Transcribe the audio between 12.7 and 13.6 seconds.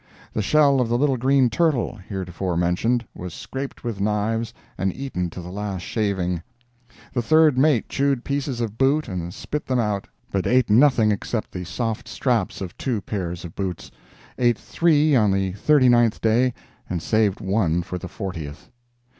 two pairs of